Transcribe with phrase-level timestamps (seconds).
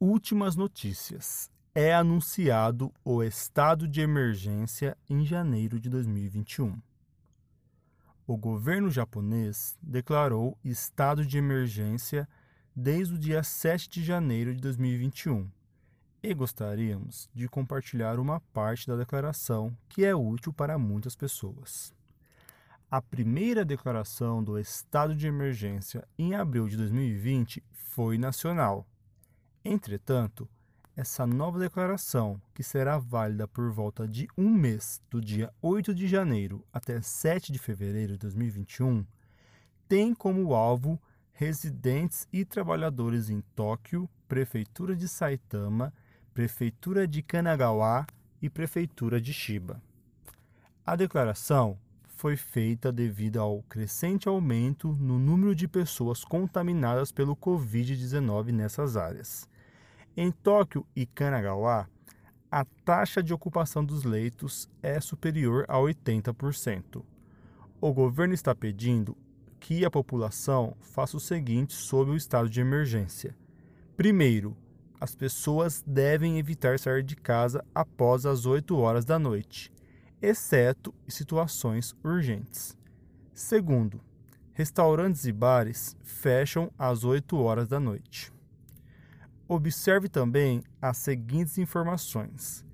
[0.00, 1.48] Últimas notícias.
[1.72, 6.80] É anunciado o estado de emergência em janeiro de 2021.
[8.26, 12.28] O governo japonês declarou estado de emergência
[12.74, 15.48] desde o dia 7 de janeiro de 2021
[16.22, 21.94] e gostaríamos de compartilhar uma parte da declaração que é útil para muitas pessoas.
[22.90, 28.86] A primeira declaração do estado de emergência em abril de 2020 foi nacional.
[29.66, 30.46] Entretanto,
[30.94, 36.06] essa nova declaração, que será válida por volta de um mês, do dia 8 de
[36.06, 39.06] janeiro até 7 de fevereiro de 2021,
[39.88, 41.00] tem como alvo
[41.32, 45.94] residentes e trabalhadores em Tóquio, Prefeitura de Saitama,
[46.34, 48.06] Prefeitura de Kanagawa
[48.42, 49.82] e Prefeitura de Shiba.
[50.84, 58.52] A declaração foi feita devido ao crescente aumento no número de pessoas contaminadas pelo Covid-19
[58.52, 59.48] nessas áreas.
[60.16, 61.90] Em Tóquio e Kanagawa,
[62.48, 67.02] a taxa de ocupação dos leitos é superior a 80%.
[67.80, 69.16] O governo está pedindo
[69.58, 73.36] que a população faça o seguinte sobre o estado de emergência.
[73.96, 74.56] Primeiro,
[75.00, 79.72] as pessoas devem evitar sair de casa após as 8 horas da noite,
[80.22, 82.78] exceto em situações urgentes.
[83.32, 84.00] Segundo,
[84.52, 88.32] restaurantes e bares fecham às 8 horas da noite.
[89.46, 92.64] Observe também as seguintes informações: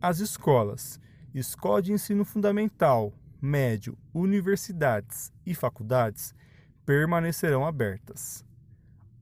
[0.00, 1.00] as escolas,
[1.32, 6.34] escola de ensino fundamental, médio, universidades e faculdades
[6.84, 8.44] permanecerão abertas.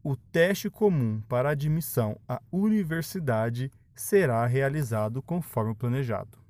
[0.02, 6.45] O teste comum para admissão à universidade será realizado conforme planejado.